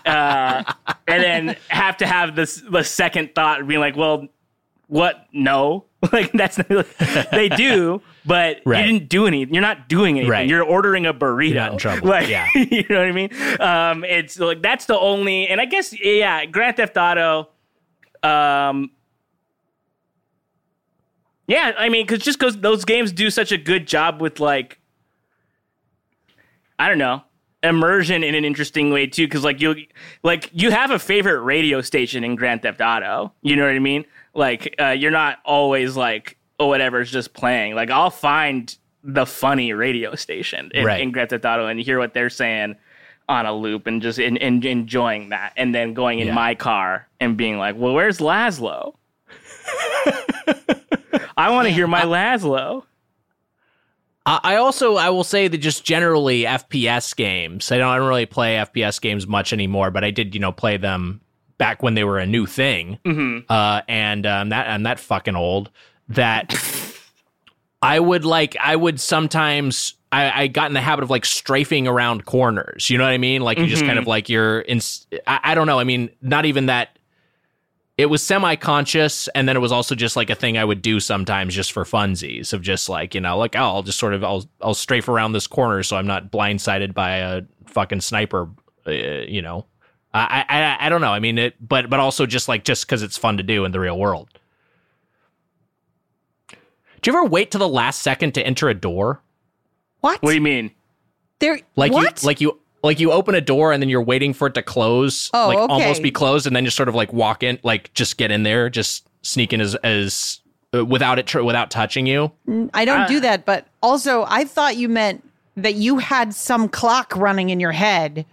[0.07, 0.65] uh,
[1.07, 4.27] and then have to have this the second thought being like well
[4.89, 6.57] what no like that's
[7.33, 8.85] they do but Right.
[8.87, 10.49] you didn't do any you're not doing anything Right.
[10.49, 12.09] you're ordering a burrito not in trouble.
[12.17, 12.47] like Yeah.
[12.55, 16.45] you know what i mean um it's like that's the only and i guess yeah
[16.47, 17.49] grand theft auto
[18.23, 18.91] um
[21.47, 24.79] yeah i mean because just because those games do such a good job with like
[26.79, 27.23] i don't know
[27.63, 29.75] immersion in an interesting way too because like you
[30.23, 33.33] like you have a favorite radio station in grand theft auto.
[33.43, 34.05] You know what i mean?
[34.35, 37.75] Like uh, you're not always like oh whatever's just playing.
[37.75, 41.01] Like i'll find the funny radio station in, Right.
[41.01, 42.77] in grand theft auto and hear what they're saying
[43.29, 46.35] on a loop and just in, in, enjoying that and then going in Yeah.
[46.35, 48.95] my car and being like well where's Lazlow?
[51.37, 52.85] I want to hear my Lazlow
[54.27, 57.71] I I also I will say that just generally FPS games.
[57.73, 60.53] I don't, I don't really play FPS games much anymore, but I did you know
[60.53, 61.21] play them
[61.59, 62.99] back when they were a new thing.
[63.05, 63.45] Mhm.
[63.49, 65.71] Uh, and um, that I'm that fucking old
[66.09, 66.55] that
[67.81, 71.89] I would like I would sometimes I, I got in the habit of like strafing
[71.89, 72.91] around corners.
[72.91, 73.43] You know what I mean?
[73.43, 74.81] Like you just kind of like you're in.
[75.27, 75.79] I, I don't know.
[75.79, 76.99] I mean, not even that.
[77.99, 80.99] It was semi-conscious, and then it was also just like a thing I would do
[80.99, 84.25] sometimes, just for funsies, of just like you know, like oh, I'll just sort of
[84.25, 88.49] I'll I'll strafe around this corner so I'm not blindsided by a fucking sniper.
[88.87, 89.67] Uh, you know,
[90.15, 91.13] I, I I don't know.
[91.13, 93.73] I mean it, but but also just like just because it's fun to do in
[93.73, 94.29] the real world.
[96.49, 99.21] Do you ever wait to the last second to enter a door?
[100.01, 100.23] What?
[100.23, 100.71] what do you mean
[101.41, 102.23] There, Like what?
[102.23, 104.63] you like you like you open a door and then you're waiting for it to
[104.63, 105.73] close, Oh, like okay.
[105.73, 108.43] almost be closed, and then just sort of like walk in, like just get in
[108.43, 110.41] there, just sneak in as as
[110.75, 112.33] uh, without it tr- without touching you.
[112.75, 115.23] I don't Uh, do that, but also I thought you meant
[115.57, 118.25] that you had some clock running in your head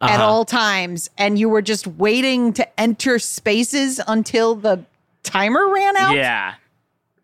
[0.00, 0.24] at Uh-huh.
[0.24, 4.84] all times and you were just waiting to enter spaces until the
[5.24, 6.14] timer ran out.
[6.14, 6.54] yeah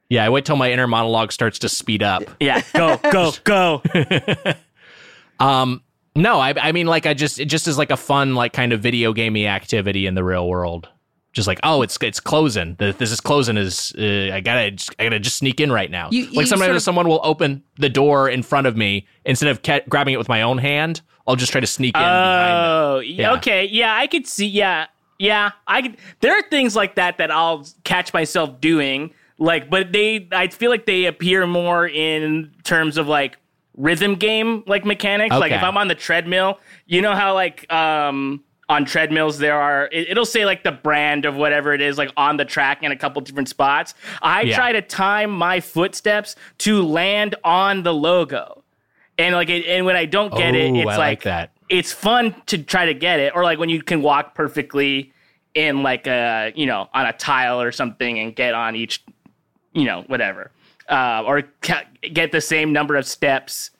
[0.08, 2.22] Yeah, I wait till my inner monologue starts to speed up.
[2.40, 3.82] yeah go go go
[5.40, 5.82] Um,
[6.18, 8.72] no, I, I mean, like, I just, it just is like a fun, like, kind
[8.72, 10.88] of video gamey activity in the real world.
[11.34, 12.74] Just like, oh, it's it's closing.
[12.78, 13.56] This is closing.
[13.58, 16.08] Is uh, I gotta just, I gotta just sneak in right now.
[16.10, 19.48] You- you like sometimes of- someone will open the door in front of me instead
[19.50, 21.02] of ca- grabbing it with my own hand.
[21.26, 22.00] I'll just try to sneak in.
[22.00, 22.52] behind.
[22.56, 23.34] Oh, Yeah.
[23.34, 23.66] okay.
[23.66, 24.46] Yeah, I could see.
[24.46, 24.86] Yeah,
[25.18, 25.50] yeah.
[25.66, 25.96] I could.
[26.20, 29.12] There are things like that that I'll catch myself doing.
[29.38, 33.36] Like, but they, I feel like they appear more in terms of like
[33.78, 35.34] rhythm game like mechanics.
[35.40, 39.88] Like if I'm on the treadmill, you know how like um on treadmills there are
[39.90, 42.92] it, it'll say like the brand of whatever it is like on the track in
[42.92, 43.94] a couple different spots.
[44.20, 44.56] I Yeah.
[44.56, 48.62] try to time my footsteps to land on the logo.
[49.16, 51.50] And like, it, and when I don't get it, it's I like like that.
[51.70, 55.12] it's fun to try to get it or like when you can walk perfectly
[55.54, 59.02] in like a you know on a tile or something and get on each
[59.72, 60.50] you know whatever
[60.88, 63.70] uh, or ca- get the same number of steps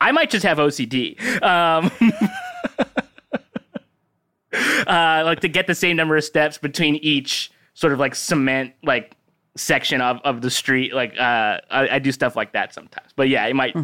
[0.00, 1.90] i might just have ocd um,
[4.86, 8.72] uh, like to get the same number of steps between each sort of like cement
[8.82, 9.14] like
[9.56, 13.28] section of, of the street like uh, I, I do stuff like that sometimes but
[13.28, 13.74] yeah it might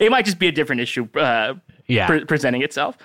[0.00, 1.54] it might just be a different issue uh,
[1.86, 2.06] Yeah.
[2.06, 2.96] pre- presenting itself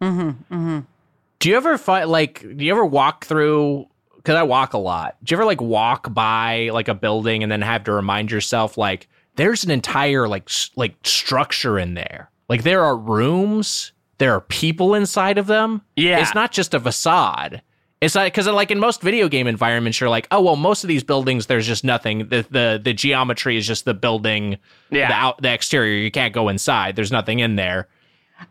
[0.00, 2.40] Do you ever find like?
[2.56, 3.86] Do you ever walk through?
[4.24, 5.16] Because I walk a lot.
[5.22, 8.78] Do you ever like walk by like a building and then have to remind yourself
[8.78, 9.06] like
[9.36, 12.30] there's an entire like s- like structure in there.
[12.48, 15.82] Like there are rooms, there are people inside of them.
[15.96, 16.20] Yeah.
[16.20, 17.60] it's not just a facade.
[18.00, 20.88] It's like because like in most video game environments, you're like, oh well, most of
[20.88, 22.28] these buildings there's just nothing.
[22.28, 24.56] The the the geometry is just the building,
[24.90, 25.08] Yeah.
[25.08, 25.98] the out the exterior.
[26.02, 26.96] You can't go inside.
[26.96, 27.88] There's nothing in there.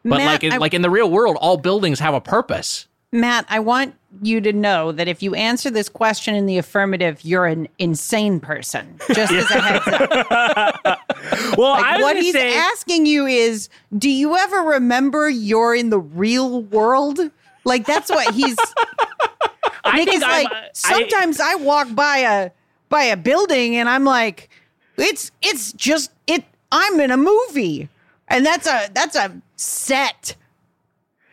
[0.03, 2.87] But Matt, like in, I- like in the real world, all buildings have a purpose.
[3.13, 7.23] Matt, I want you to know that if you answer this question in the affirmative,
[7.23, 8.99] you're an insane person.
[9.13, 10.83] Just as a heads up.
[11.57, 15.91] well i was what he's say asking you is, do you ever remember you're in
[15.91, 17.19] the real world?
[17.65, 18.57] Like that's what he's
[19.85, 22.51] I Nick think is I'm, like I- sometimes I, walk by a
[22.89, 24.49] by a building and I'm like,
[24.97, 27.89] it's it's just it I'm in a movie.
[28.27, 30.35] And that's a that's a set.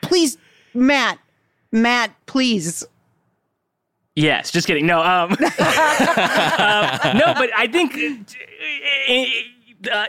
[0.02, 0.36] Please,
[0.74, 1.18] Matt.
[1.72, 2.84] Matt, please.
[4.16, 4.86] Yes, just kidding.
[4.86, 5.36] No, um, uh,
[7.16, 8.26] no, but I think
[9.08, 10.06] uh, uh,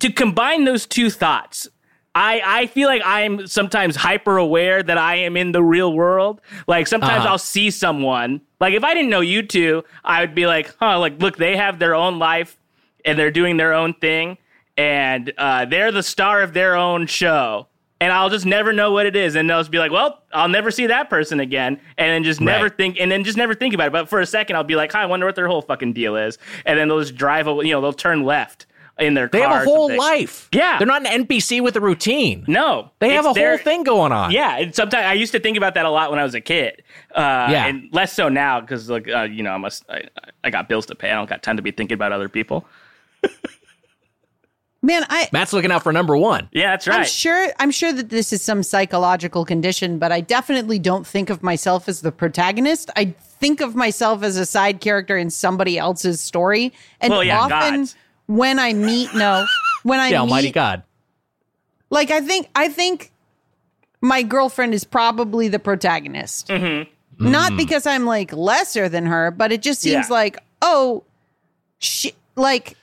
[0.00, 1.66] to combine those two thoughts,
[2.14, 6.40] I I feel like I'm sometimes hyper aware that I am in the real world.
[6.66, 7.30] Like sometimes Uh-huh.
[7.30, 8.42] I'll see someone.
[8.60, 11.56] Like if I didn't know you two, I would be like, huh, like look, they
[11.56, 12.58] have their own life
[13.04, 14.36] and they're doing their own thing,
[14.76, 17.66] and uh, they're the star of their own show.
[18.02, 20.48] And I'll just never know what it is, and they'll just be like, "Well, I'll
[20.48, 22.76] never see that person again," and then just never Right.
[22.76, 23.92] think, and then just never think about it.
[23.92, 26.16] But for a second, I'll be like, "Hi, I wonder what their whole fucking deal
[26.16, 26.36] is,"
[26.66, 28.66] and then they'll just drive, away, you know, they'll turn left
[28.98, 29.40] in their car.
[29.40, 30.48] They have a whole life.
[30.52, 30.78] Yeah.
[30.78, 32.44] They're not an NPC with a routine.
[32.48, 34.32] No, They have a whole thing going on.
[34.32, 36.40] Yeah, and sometimes I used to think about that a lot when I was a
[36.40, 36.82] kid.
[37.14, 37.66] Uh, Yeah.
[37.66, 40.02] and less so now because like uh, you know I must I,
[40.44, 41.10] I got bills to pay.
[41.10, 42.66] I don't got time to be thinking about other people.
[44.84, 46.48] Man, I Matt's looking out for number one.
[46.52, 46.94] Yeah, that's right.
[46.94, 47.08] I'm right.
[47.08, 51.40] sure I'm sure that this is some psychological condition, but I definitely don't think of
[51.42, 52.90] myself as the protagonist.
[52.96, 56.72] I think of myself as a side character in somebody else's story.
[57.00, 57.96] And Well, yeah, often God's.
[58.26, 59.46] when I meet no,
[59.84, 60.82] when I The Almighty meet God.
[61.90, 63.12] like I think I think
[64.00, 66.48] my girlfriend is probably the protagonist.
[66.48, 66.90] Mm-hmm.
[67.30, 70.12] Not because I'm like lesser than her, but it just seems Yeah.
[70.14, 71.04] like, oh,
[71.78, 72.76] she like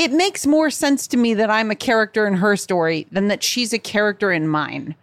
[0.00, 3.42] it makes more sense to me that I'm a character in her story than that
[3.42, 4.94] she's a character in mine.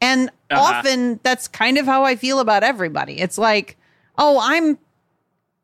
[0.00, 0.60] And Uh-huh.
[0.60, 3.20] often that's kind of how I feel about everybody.
[3.20, 3.76] It's like,
[4.16, 4.78] oh, I'm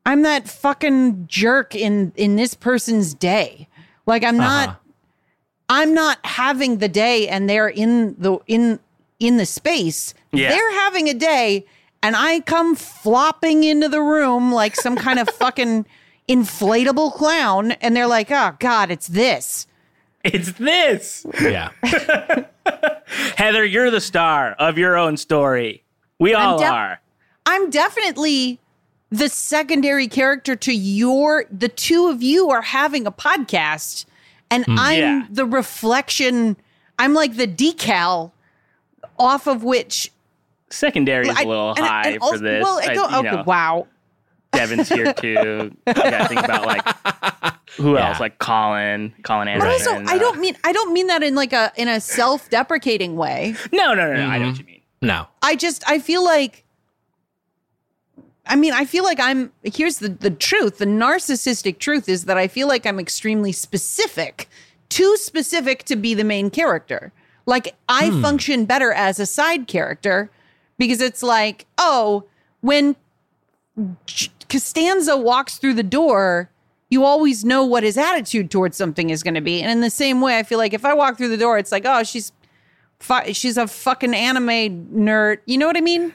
[0.05, 3.67] I'm that fucking jerk in in this person's day.
[4.05, 4.77] Like I'm not Uh-huh.
[5.67, 8.79] I'm not having the day and they're in the in
[9.19, 10.13] in the space.
[10.31, 10.49] Yeah.
[10.49, 11.65] They're having a day
[12.03, 15.87] and I come flopping into the room like some kind of fucking
[16.27, 19.67] inflatable clown and they're like, "Oh god, it's this."
[20.23, 21.25] It's this.
[21.39, 21.69] Yeah.
[23.37, 25.83] Heather, you're the star of your own story.
[26.19, 26.99] We all def- are.
[27.45, 28.59] I'm definitely
[29.11, 34.05] the secondary character to your the two of you are having a podcast
[34.49, 34.75] and hmm.
[34.79, 35.27] I'm Yeah.
[35.29, 36.57] the reflection
[36.97, 38.31] I'm like the decal
[39.19, 40.11] off of which
[40.71, 42.63] Secondary is I- a little and- high and also- for this.
[42.63, 43.87] Well, I I- don't, okay, wow.
[44.55, 45.75] Devin's here too.
[45.87, 46.83] you gotta think about like
[47.77, 48.09] who Yeah.
[48.09, 48.19] else?
[48.19, 49.97] Like Colin, Colin But Anderson.
[50.03, 53.15] also, I uh, don't mean I don't mean that in like a in a self-deprecating
[53.15, 53.55] way.
[53.71, 54.25] No, no, no, no.
[54.27, 54.49] I know Mm-hmm.
[54.51, 54.81] what you mean.
[55.01, 55.27] No.
[55.41, 56.63] I just I feel like
[58.47, 60.77] I mean, I feel like I'm here's the the truth.
[60.77, 64.47] The narcissistic truth is that I feel like I'm extremely specific,
[64.89, 67.11] too specific to be the main character.
[67.47, 70.29] Like I function better as a side character
[70.77, 72.25] because it's like, oh,
[72.61, 72.97] when Ch-
[74.49, 76.49] Costanza walks through the door,
[76.89, 79.61] you always know what his attitude towards something is going to be.
[79.61, 81.71] And in the same way, I feel like if I walk through the door, it's
[81.71, 82.31] like, oh, she's
[82.99, 85.39] fu- she's a fucking anime nerd.
[85.45, 86.13] You know what I mean?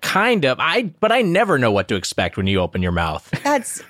[0.00, 0.58] Kind of.
[0.60, 3.28] I but I never know what to expect when you open your mouth.
[3.44, 3.82] That's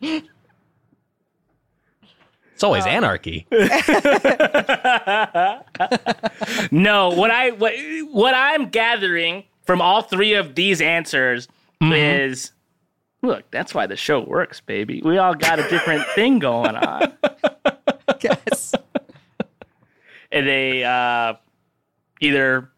[2.54, 3.46] It's always anarchy.
[6.70, 7.74] No, what I what
[8.10, 11.48] what I'm gathering from all three of these answers
[11.82, 11.92] Mm-hmm.
[11.92, 12.52] is
[13.20, 15.02] look, that's why the show works, baby.
[15.04, 17.12] We all got a different thing going on.
[18.22, 18.74] yes.
[20.30, 21.34] And they uh
[22.20, 22.70] either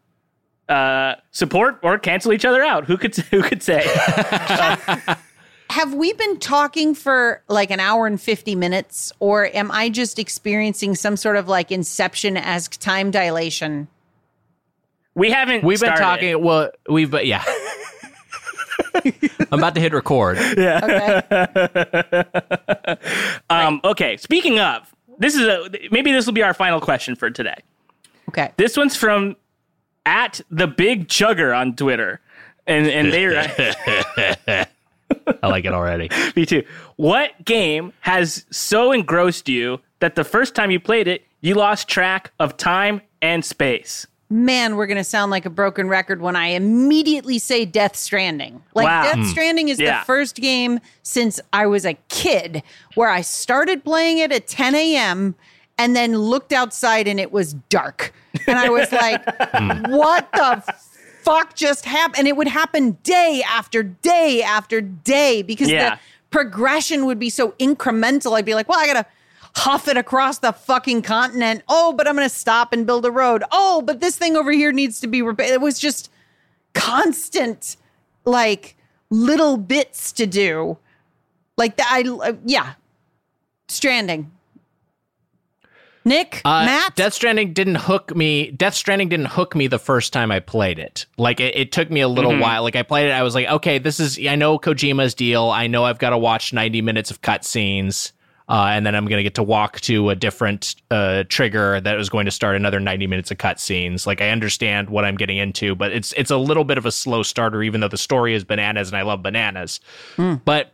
[0.67, 2.85] uh support or cancel each other out.
[2.85, 3.85] Who could who could say?
[5.77, 10.17] Have we been talking for like an hour and 50 minutes, or am I just
[10.17, 13.87] experiencing some sort of like inception esque time dilation?
[15.13, 16.43] We haven't We've been talking.
[16.43, 17.43] Well, we've but yeah.
[19.51, 20.39] I'm about to hit record.
[20.39, 21.21] Okay.
[23.51, 27.29] Um okay, speaking of, this is a maybe this will be our final question for
[27.29, 27.61] today.
[28.29, 28.51] Okay.
[28.57, 29.35] This one's from
[30.07, 32.19] at the big chugger on Twitter.
[32.65, 34.65] And and they
[35.43, 36.09] I like it already.
[36.35, 36.63] Me too.
[36.95, 41.87] What game has so engrossed you that the first time you played it, you lost
[41.87, 44.07] track of time and space?
[44.29, 48.61] Man, we're going to sound like a broken record when I immediately say Death Stranding.
[48.73, 49.03] Like, Wow.
[49.03, 49.23] Death hmm.
[49.23, 49.99] Stranding is Yeah.
[49.99, 52.61] the first game since I was a kid
[52.95, 55.35] where I started playing it at 10 a.m.
[55.77, 58.13] and then looked outside and it was dark.
[58.47, 59.91] And I was like, hmm.
[59.95, 60.61] what the
[61.27, 62.19] fuck just happened?
[62.19, 65.95] And it would happen day after day after day because Yeah.
[65.95, 68.37] the progression would be so incremental.
[68.37, 69.05] I'd be like, well, I got to
[69.61, 71.63] huff it across the fucking continent.
[71.67, 73.43] Oh, but I'm to stop and build a road.
[73.51, 75.51] Oh, but this thing over here needs to be repaired.
[75.51, 76.09] It was just
[76.73, 77.75] constant,
[78.23, 78.75] like
[79.09, 80.77] little bits to do.
[81.57, 81.89] Like that.
[81.91, 82.73] I, uh, yeah.
[83.67, 84.31] Stranding.
[86.07, 88.51] Nick, Uh, Matt, Death Stranding didn't hook me.
[88.51, 91.05] Death Stranding didn't hook me the first time I played it.
[91.17, 92.63] Like it, it took me a little while.
[92.63, 94.17] Like I played it, I was like, okay, this is.
[94.25, 95.49] I know Kojima's deal.
[95.49, 98.13] I know I've got to watch ninety minutes of cutscenes,
[98.47, 101.99] uh, and then I'm going to get to walk to a different uh, trigger that
[101.99, 104.07] is going to start another ninety minutes of cutscenes.
[104.07, 106.91] Like I understand what I'm getting into, but it's it's a little bit of a
[106.91, 109.81] slow starter, even though the story is bananas and I love bananas.
[110.15, 110.71] But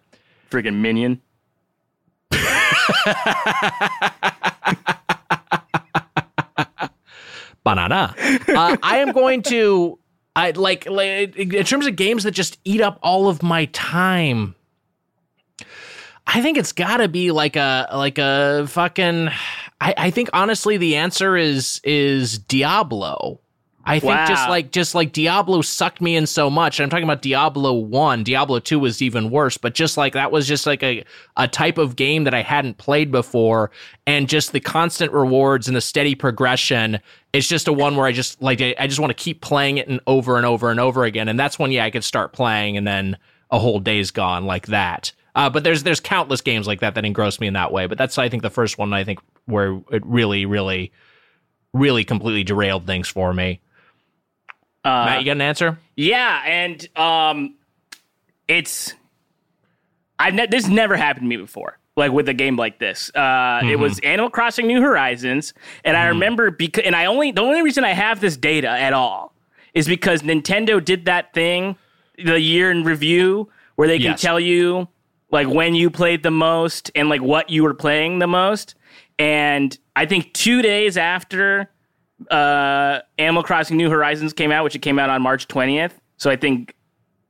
[0.52, 1.22] freaking minion.
[7.64, 8.16] banana.
[8.20, 10.00] Uh, I am going to.
[10.36, 14.56] I like, like in terms of games that just eat up all of my time.
[16.26, 19.30] I think it's got to be like a like a fucking.
[19.82, 23.40] I, I think honestly the answer is is Diablo.
[23.86, 26.80] I think just like just like Diablo sucked me in so much.
[26.80, 28.24] I'm talking about Diablo 1.
[28.24, 31.04] Diablo 2 was even worse, but just like that was just like a
[31.36, 33.72] a type of game that I hadn't played before
[34.08, 37.00] and just the constant rewards and the steady progression.
[37.34, 39.88] It's just a one where I just like I just want to keep playing it
[39.88, 41.28] and over and over and over again.
[41.28, 43.18] And that's when yeah, I could start playing and then
[43.50, 45.12] a whole day's gone like that.
[45.36, 47.88] Uh, but there's there's countless games like that that engross me in that way.
[47.88, 50.92] But that's I think the first one I think where it really really
[51.74, 53.60] really completely derailed things for me.
[54.86, 55.80] Uh, Matt, you got an answer?
[55.96, 57.56] Yeah, and um,
[58.48, 58.94] it's
[60.24, 61.78] I've ne- this never happened to me before.
[61.96, 65.54] Like with a game like this, uh, it was Animal Crossing: New Horizons,
[65.86, 68.94] and I remember because, and I only the only reason I have this data at
[68.94, 69.36] all
[69.76, 71.76] is because Nintendo did that thing,
[72.18, 74.22] the year in review, where they can Yes.
[74.22, 74.88] tell you
[75.30, 78.74] like when you played the most and like what you were playing the most.
[79.20, 81.70] And I think two days after
[82.32, 85.92] uh, Animal Crossing New Horizons came out, which it came out on March 20th.
[86.18, 86.74] So I think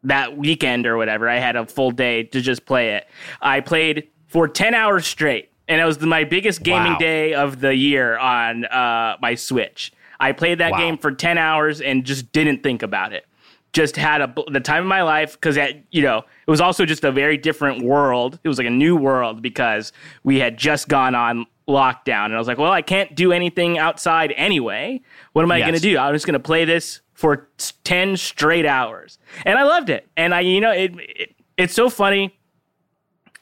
[0.03, 3.07] that weekend or whatever, I had a full day to just play it.
[3.41, 6.97] I played for 10 hours straight, and it was my biggest gaming Wow.
[6.99, 9.91] day of the year on uh, my Switch.
[10.19, 10.77] I played that Wow.
[10.77, 13.25] game for 10 hours and just didn't think about it.
[13.73, 15.57] Just had a, the time of my life because,
[15.89, 18.37] you know, it was also just a very different world.
[18.43, 19.91] It was like a new world because
[20.23, 22.25] we had just gone on lockdown.
[22.25, 25.01] And I was like, well, I can't do anything outside anyway.
[25.33, 25.65] What am I Yes.
[25.69, 25.97] going to do?
[25.97, 27.47] I'm just going to play this for
[27.86, 29.17] 10 straight hours.
[29.45, 30.09] And I loved it.
[30.17, 32.38] And I, you know, it, it it's so funny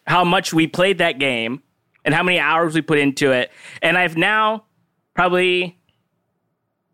[0.06, 1.64] how much we played that game
[2.06, 3.50] and how many hours we put into it.
[3.82, 4.66] And I've now
[5.16, 5.80] probably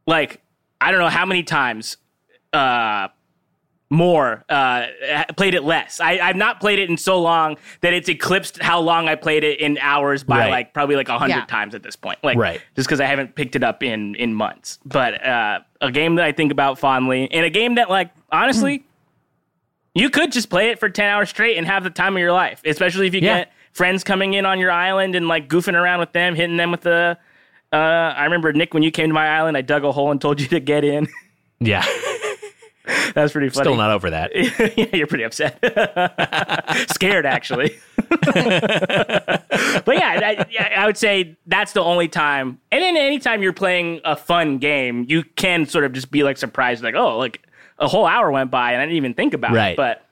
[0.05, 0.39] like
[0.79, 1.97] I don't know how many times
[2.53, 3.09] uh
[3.89, 4.85] more uh
[5.37, 6.01] played it less.
[6.01, 9.45] I, I've not played it in so long that it's eclipsed how long I played
[9.45, 10.49] it in hours by Right.
[10.51, 11.45] like probably like a hundred Yeah.
[11.45, 12.19] times at this point.
[12.21, 12.61] Like Right.
[12.75, 14.77] just because I haven't picked it up in in months.
[14.85, 18.83] But uh a game that I think about fondly and a game that like honestly
[19.95, 22.33] you could just play it for 10 hours straight and have the time of your
[22.33, 23.37] life, especially if you Yeah.
[23.37, 26.71] get friends coming in on your island and like goofing around with them, hitting them
[26.71, 27.17] with the.
[27.71, 30.19] Uh, I remember Nick when you came to my island, I dug a hole and
[30.21, 31.07] told you to get in.
[31.59, 31.83] Yeah.
[33.13, 33.63] that was pretty funny.
[33.65, 34.31] Still not over that.
[34.77, 35.59] yeah, you're pretty upset.
[36.91, 37.77] Scared, actually.
[38.09, 40.45] but yeah I,
[40.77, 42.59] I would say that's the only time.
[42.71, 46.37] And then anytime you're playing a fun game, you can sort of just be like
[46.37, 47.41] surprised, like, oh, like
[47.79, 49.71] a whole hour went by and I didn't even think about Right.
[49.71, 49.77] it.
[49.77, 50.05] But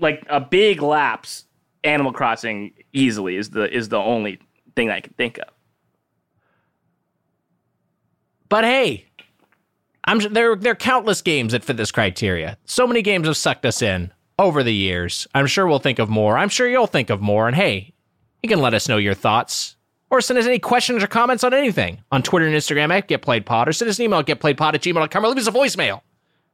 [0.00, 1.44] like a big lapse,
[1.84, 4.40] Animal Crossing easily is the is the only
[4.74, 5.48] thing I can think of.
[8.48, 9.07] But hey,
[10.08, 10.56] I'm there.
[10.56, 12.56] There are countless games that fit this criteria.
[12.64, 15.28] So many games have sucked us in over the years.
[15.34, 16.38] I'm sure we'll think of more.
[16.38, 17.46] I'm sure you'll think of more.
[17.46, 17.92] And hey,
[18.42, 19.76] you can let us know your thoughts
[20.08, 23.66] or send us any questions or comments on anything on Twitter and Instagram at GetPlayedPod
[23.66, 26.00] or send us an email at GetPlayedPod at gmail.com or leave us a voicemail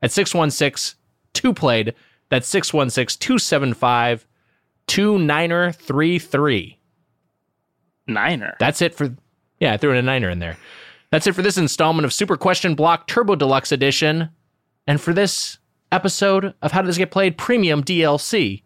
[0.03, 0.99] at 616
[1.35, 1.95] 2 played.
[2.31, 4.27] That's 616 275
[4.89, 6.79] 2933.
[8.09, 8.57] Niner.
[8.59, 9.15] That's it for
[9.61, 10.57] yeah, I threw in a niner in there.
[11.15, 14.31] That's it for this installment of Super Question Block Turbo Deluxe Edition.
[14.89, 15.59] And for this
[15.93, 18.65] episode of How Does This Get Played Premium DLC.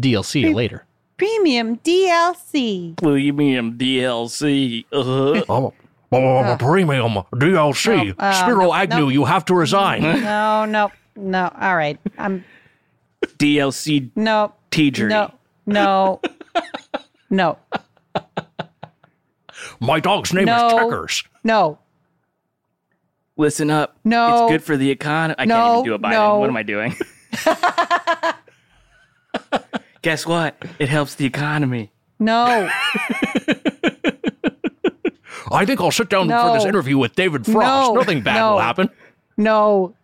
[0.00, 0.84] DLC later.
[1.16, 3.00] Premium DLC.
[3.00, 4.84] Will you mean DLC?
[4.92, 5.44] Uh-huh.
[5.48, 5.72] Oh,
[6.10, 8.16] oh, premium DLC.
[8.18, 9.08] Oh, uh, Spiro no, Agnew, no.
[9.08, 10.02] you have to resign.
[10.24, 11.52] No, no, no.
[11.60, 12.00] All right.
[12.18, 12.44] I'm
[13.38, 14.54] DLC no.
[14.72, 15.08] Teachery.
[15.08, 15.32] No.
[15.66, 16.20] No.
[17.30, 17.58] No.
[19.80, 20.66] My dog's name No.
[20.66, 21.24] is Checkers.
[21.44, 21.78] No.
[23.36, 23.96] Listen up.
[24.04, 24.44] No.
[24.44, 25.34] It's good for the economy.
[25.38, 26.10] I can't even do a Biden.
[26.10, 26.38] no.
[26.38, 26.94] What am I doing?
[30.02, 30.56] Guess what?
[30.78, 31.92] It helps the economy.
[32.18, 32.68] No.
[35.52, 37.92] I think I'll sit down for this interview with David Frost.
[37.92, 38.00] No.
[38.00, 38.52] Nothing bad No.
[38.52, 38.90] will happen.
[39.36, 39.94] No.